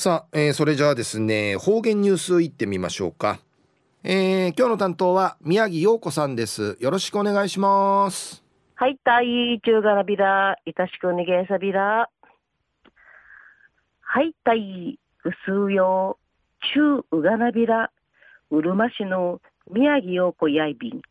[0.00, 3.38] さあ、えー、それじゃあですね方言ニュースいってみましょうか、
[4.02, 6.78] えー、今日の担当は宮城陽子さんです。
[6.80, 8.42] よろしくお願いします。
[8.76, 12.08] はいたい中がらびらいたしくにげさびら。
[14.00, 16.16] はいたいうすうよ
[16.74, 17.90] 中うがなびら
[18.50, 21.02] うるま市の宮城陽子やいびん。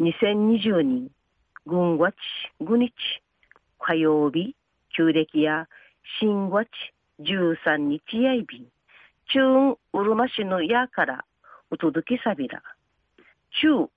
[0.00, 1.10] 2020年
[1.64, 2.14] 軍月
[2.60, 2.92] 5日
[3.78, 4.54] 火曜日
[4.94, 5.66] 旧暦や
[6.20, 6.68] 新月
[7.20, 8.66] 13日やいびん、
[9.32, 11.24] 中うるま市のやから
[11.70, 12.62] お届けさびら。
[13.60, 13.90] 中、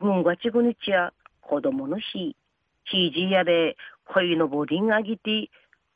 [0.00, 2.36] 軍がちぐにちや子供の日、
[2.84, 5.50] ひじやで恋のぼりんあぎて、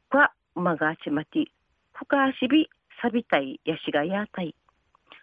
[0.08, 1.46] かまがちまて、
[1.92, 2.68] ふかしび
[3.02, 4.54] さびたいやしがやたい。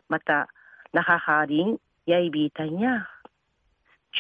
[0.08, 0.50] また、
[0.94, 3.08] なははりんやいびいたんや。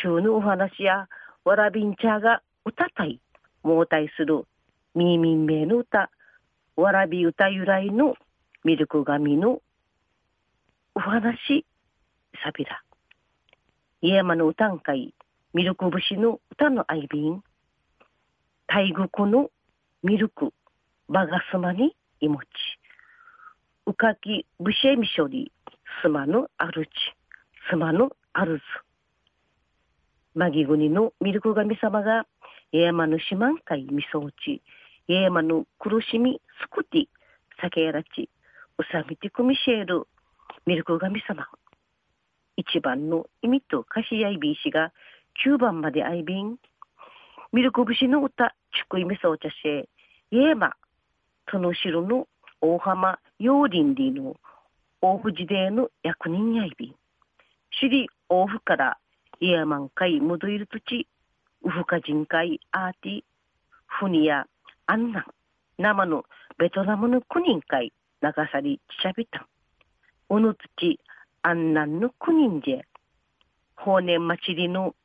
[0.01, 1.07] 中のお話や
[1.45, 3.19] わらびんちゃが歌たい、
[3.63, 4.45] もうたいする、
[4.95, 6.09] みーみんめの歌、
[6.79, 8.15] わらび歌由来の
[8.63, 9.61] ミルク神の
[10.95, 11.65] お話
[12.41, 12.81] サビラ。
[14.01, 15.13] 家山の歌ん会、
[15.53, 17.43] ミルク節の歌の愛瓶、
[18.67, 19.49] 大国の
[20.03, 20.53] ミルク、
[21.09, 22.45] バガスマにいもち、
[23.85, 25.51] うかきぶしえみしょり、
[26.01, 26.89] すまのあるち、
[27.69, 28.61] すまのあるず。
[30.33, 32.25] マギ国のミルク神様が、
[32.71, 34.61] 家山の四万回みそうち、
[35.09, 37.07] 家山の苦しみすくて
[37.59, 38.29] 酒やらち
[38.77, 40.03] うさみてくみしえる
[40.67, 41.47] ミルク神様。
[42.55, 44.93] 一番の意味と歌詞やいびいしが
[45.43, 46.57] 九番まであいびん
[47.51, 49.55] ミルク節の歌ちくいみそうちゃし
[50.29, 50.73] 家山
[51.51, 52.27] とのしろの
[52.61, 54.35] 大浜陽林里の
[55.01, 56.95] 大藤での役人やいびん。
[57.79, 58.99] 首里大府から
[59.39, 61.07] 家山んかいむどいる土地
[61.63, 63.21] ウフカ人会アーティ
[63.87, 64.45] フニや
[64.91, 65.23] あんな
[65.77, 66.23] 生の
[66.57, 69.47] ベトナムの国人会長さりちしゃびた。
[70.29, 70.99] おのつち
[71.43, 72.81] あんなんの国人じ
[73.75, 74.95] 法年祭りの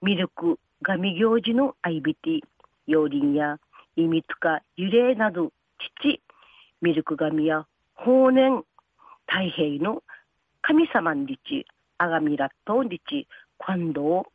[0.00, 2.40] ミルク神行事のアイビティ、
[2.86, 3.58] 陽林や
[3.96, 5.52] 意味とか揺れなど
[6.00, 6.22] 父
[6.80, 8.64] ミルク神や法年
[9.26, 10.02] 太平の
[10.62, 11.66] 神様にち
[11.98, 14.28] あがみらっとんりち感動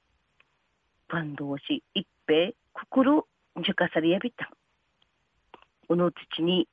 [1.07, 3.23] 感動し一平くくる
[3.57, 4.50] じゅかさりやびた。
[5.89, 6.69] おの土に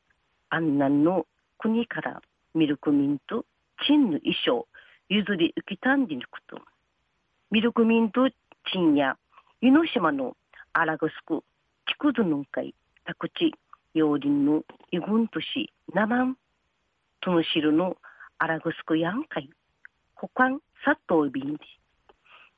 [0.49, 1.27] 安南の
[1.59, 2.23] 国から
[2.55, 3.45] ミルクミンと
[3.85, 4.69] チンの衣装
[5.09, 6.61] 譲り受けたんでぬくと。
[7.51, 8.31] ミルクミンと
[8.71, 9.17] チンや
[9.61, 10.37] 湯の島の
[10.73, 11.43] アラグスク、
[11.89, 12.73] チクドヌンカイ、
[13.05, 13.53] タクチ、
[13.95, 14.63] ヨーリンの
[14.93, 16.37] イグンとし、ナマン、
[17.21, 17.97] トノシルの
[18.39, 19.51] アラグスクヤンカイ、
[20.15, 21.59] 保管、サットウビンディ。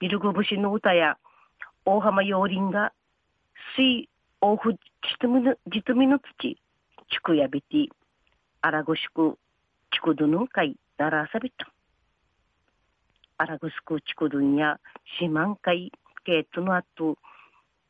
[0.01, 1.17] ミルク節の歌や
[1.87, 2.93] 大浜陽林が
[3.77, 4.10] 水
[4.43, 4.75] オフ
[5.21, 6.59] 実みの実みの土地
[7.23, 7.89] くやびて
[8.63, 9.37] あらごしく
[9.93, 11.71] ちくどのかいならあさびた。
[13.37, 14.79] あらごすくちくどんや
[15.19, 15.93] しまんかい
[16.25, 17.17] けとのあと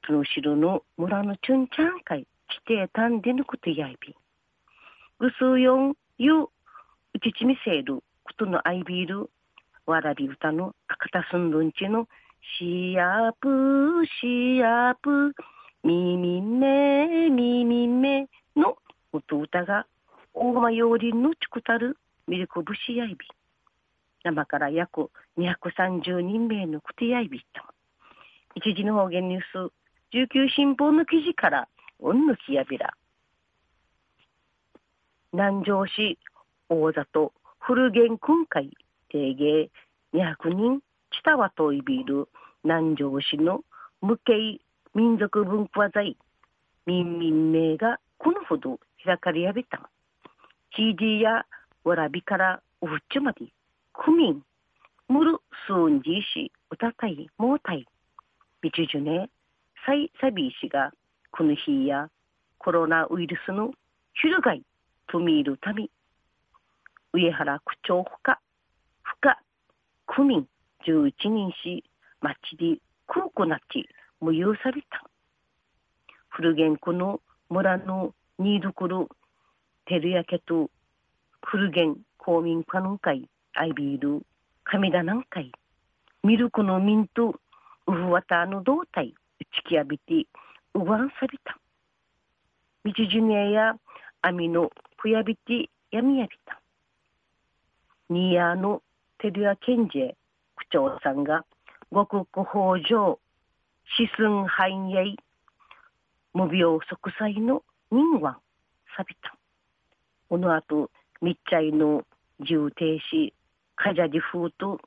[0.07, 4.17] とのしろの村のちゅんちゃんかいきてたんでぬことやいび。
[5.21, 6.49] ぐすうよんゆうう
[7.21, 9.31] ちちみせることのあいびる
[9.87, 12.09] わらび歌の赤たすんどんちの
[12.59, 15.33] しやぷしやぷ
[15.83, 18.77] めみみめの
[19.13, 19.87] 音歌が
[20.35, 21.97] 大間陽林のちくたる
[22.29, 23.17] ミルク節やいび。
[24.23, 27.63] 生から約230人名のくてやいびと。
[28.55, 29.73] 一時の方言ニュース
[30.13, 31.69] 19新報の記事から
[32.01, 32.95] うんぬきやびら。
[35.33, 36.19] 南城市
[36.69, 38.71] 大里古源訓会
[39.09, 39.71] 定芸
[40.13, 40.81] 200人
[41.11, 42.29] 北はといびる
[42.65, 43.63] 南城市の
[44.03, 44.61] 無形
[44.93, 46.17] 民族文化財
[46.85, 49.89] 民民名がこのほど開かれやびた。
[50.73, 51.47] キーディや
[51.85, 53.47] わらびからおふっちまで、
[53.93, 54.43] 区民、
[55.09, 57.87] むるすんじいし、うたたい、もうたい、
[58.63, 59.31] みちじゅね、
[59.87, 60.93] さいさびいしが、
[61.31, 62.09] この日や
[62.59, 63.71] コロナウイルスの
[64.15, 64.63] ひるがい、
[65.07, 65.89] とみるため、
[67.13, 68.41] 上原区長ほか、
[69.03, 69.41] ふか、
[70.07, 70.47] 区民
[70.85, 71.85] 11人し、
[72.21, 73.89] 町で空くなっち、
[74.21, 75.03] 無用された。
[76.29, 79.09] 古源区の村の新所、
[79.87, 80.71] 照焼けと、
[81.43, 84.23] 古源公民館の会、アイビール、
[84.65, 85.53] 神田南海、
[86.23, 87.41] ミルクの民と、
[87.87, 90.27] ウフワタの胴体、打ちきやびて、
[90.75, 91.59] うわんされた。
[92.85, 93.75] 道ジュニアや
[94.23, 96.61] 網のふやびて、やみやびた。
[98.11, 98.83] ニーヤーの
[99.19, 100.15] 照屋賢治
[100.57, 101.45] 区長さんが、
[101.91, 103.19] 五国法上、
[103.99, 105.17] 四寸繁栄、
[106.33, 108.39] 無病息災の人は
[108.97, 109.35] 錆びた。
[110.29, 110.91] この後、
[111.21, 112.05] みっちゃいの
[112.39, 113.33] 重停止、
[113.75, 114.81] カジャディ風と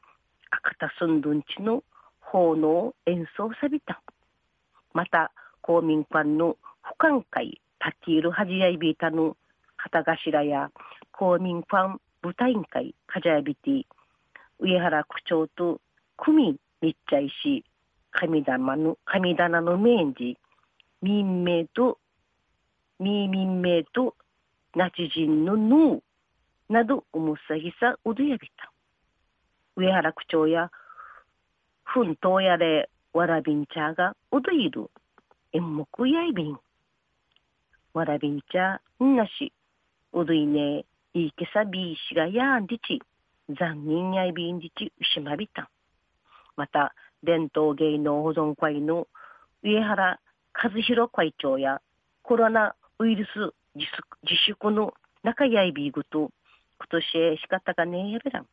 [0.52, 1.84] 赤田すんどんちの
[2.22, 4.02] 奉納演奏さびた。
[4.94, 9.36] また、公民館の不寛会立ち入るはじやいびいたの
[9.76, 10.72] 旗頭や
[11.12, 13.86] 公民館舞台員会かじゃやびて
[14.60, 15.82] 上原区長と
[16.16, 17.66] 組みっちゃいし
[18.14, 20.36] 神棚の神棚の面寺
[21.02, 21.98] 民名と
[23.00, 24.16] 民民名と
[24.76, 26.00] ナチ人のヌー
[26.70, 28.72] などおむさぎさうどやびた。
[29.76, 30.72] 上原区長や
[31.84, 34.90] 奮闘やれわらびんちゃがうどいる。
[35.52, 36.58] 演目やいびん。
[37.94, 39.52] わらびんちゃんなし
[40.14, 43.02] うどいねいいけさびいしがやんでち
[43.50, 45.70] 残忍やいびんでちうしまびた。
[46.56, 49.08] また伝統芸能保存会の
[49.64, 50.20] 上原
[50.54, 51.82] 和弘会長や
[52.22, 53.88] コロナウイルス自
[54.46, 54.94] 粛の
[55.24, 56.32] 中やいびいぐと
[56.80, 57.04] 今年
[57.42, 58.46] 仕方がねえやべらん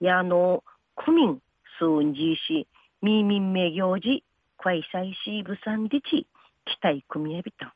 [0.00, 0.62] やの
[0.96, 1.40] 区民
[1.78, 2.68] 数んじし
[3.02, 4.22] み民名行事
[4.58, 6.26] 開催しぶさんでち
[6.64, 7.74] 期待組みやびた。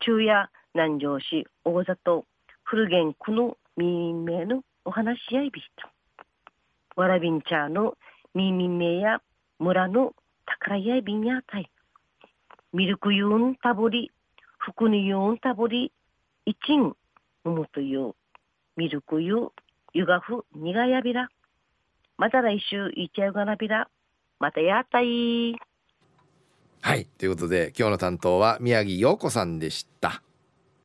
[0.00, 2.26] 中夜南城市大里
[2.62, 5.90] 古源区の民民名のお話し合いびした。
[6.96, 7.96] わらびんちゃーの
[8.34, 9.20] 民民名や
[9.58, 10.14] 村の
[10.46, 11.70] 宝やいびんやたい
[12.72, 14.10] ミルクユンタボリ
[14.58, 15.92] 福にユンタボリ
[16.44, 16.96] 一ん
[17.44, 18.14] うむという
[18.76, 19.48] ミルクユ
[19.92, 21.28] ゆがふにがやびら
[22.18, 23.88] また来週いちゃうがなびら
[24.40, 25.54] またやったい
[26.80, 30.23] はいということで今日の担当は宮城陽子さんでした。